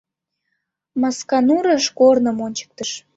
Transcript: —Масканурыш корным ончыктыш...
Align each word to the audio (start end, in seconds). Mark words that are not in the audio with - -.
—Масканурыш 1.01 1.85
корным 1.99 2.37
ончыктыш... 2.45 2.91